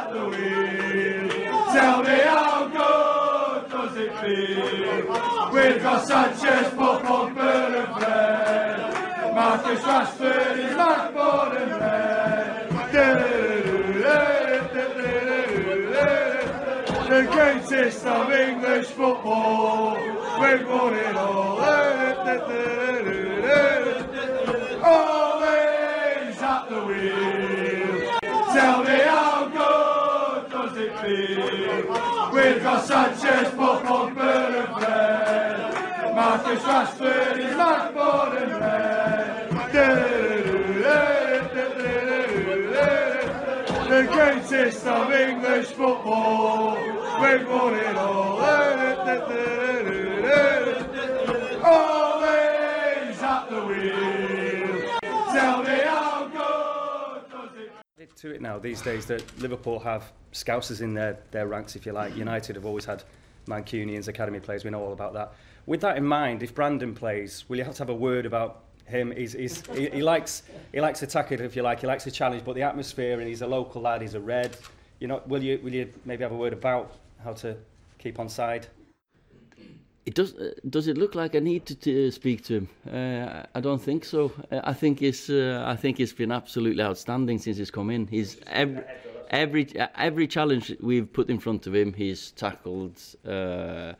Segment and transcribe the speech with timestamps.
[0.00, 1.28] at the wheel.
[1.76, 4.64] Tell me how good does it feel?
[5.54, 9.34] We've got Sanchez, Pop, Pogba and Fred.
[9.34, 12.66] Marcus Rashford is like born and bred.
[17.10, 19.96] The greatest of English football.
[20.40, 21.58] We've won it all.
[24.82, 27.29] Always at the wheel.
[30.88, 32.32] Feel?
[32.32, 36.14] We've got Sanchez, Pop, Pogba and Fred.
[36.14, 38.90] Marcus Rashford is like born and bred.
[43.88, 46.76] The greatest of English football.
[47.20, 48.40] We've won it all.
[58.10, 61.86] It to it now these days that Liverpool have scousers in their, their ranks, if
[61.86, 62.10] you like.
[62.10, 62.20] Mm-hmm.
[62.20, 63.02] United have always had
[63.46, 64.64] Mancunians, academy players.
[64.64, 65.32] We know all about that.
[65.66, 68.64] With that in mind, if Brandon plays, will you have to have a word about
[68.86, 69.12] him?
[69.12, 70.42] He's, he's, he, he likes
[70.72, 71.80] he likes tackle if you like.
[71.80, 74.02] He likes to challenge, but the atmosphere, and he's a local lad.
[74.02, 74.56] He's a red.
[74.98, 77.56] You know, will you will you maybe have a word about how to
[77.98, 78.66] keep on side?
[80.10, 80.34] It does.
[80.34, 82.68] Uh, does it look like I need to, to speak to him?
[82.92, 84.32] Uh, I don't think so.
[84.50, 85.30] Uh, I think he's.
[85.30, 88.08] Uh, I think he's been absolutely outstanding since he's come in.
[88.08, 88.82] He's every
[89.30, 93.92] every every challenge we've put in front of him, he's tackled uh,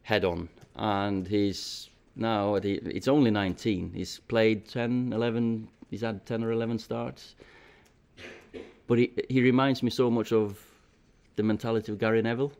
[0.00, 2.56] head on, and he's now.
[2.56, 3.92] At it's only 19.
[3.94, 5.68] He's played 10, 11.
[5.90, 7.34] He's had 10 or 11 starts.
[8.86, 10.58] But he he reminds me so much of
[11.36, 12.52] the mentality of Gary Neville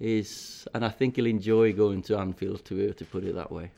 [0.00, 3.34] is, and I think he'll enjoy going to Anfield to be able to put it
[3.34, 3.70] that way.